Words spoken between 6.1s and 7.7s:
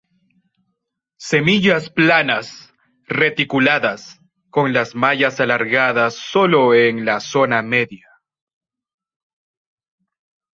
solo en la zona